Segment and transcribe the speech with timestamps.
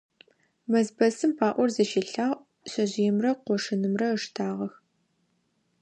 [0.71, 2.39] Мэзпэсым паӀор зыщилъагъ,
[2.71, 4.73] шъэжъыемрэ къошынымрэ ыштагъэх.